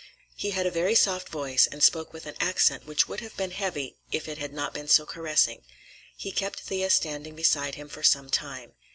[0.35, 3.51] He had a very soft voice and spoke with an accent which would have been
[3.51, 5.61] heavy if it had not been so caressing.
[6.17, 8.71] He kept Thea standing beside him for some time.